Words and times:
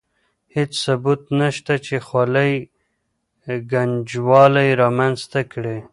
هېڅ 0.55 0.71
ثبوت 0.83 1.21
نشته 1.39 1.73
چې 1.85 1.95
خولۍ 2.07 2.53
ګنجوالی 3.71 4.69
رامنځته 4.81 5.41
کړي. 5.51 5.77